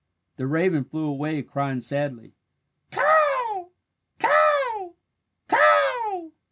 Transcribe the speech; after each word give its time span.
The 0.37 0.47
raven 0.47 0.83
flew 0.83 1.03
away, 1.05 1.43
crying 1.43 1.79
sadly, 1.79 2.33
"Caw! 2.91 3.65
Caw! 4.17 4.93
Caw!" 5.47 6.31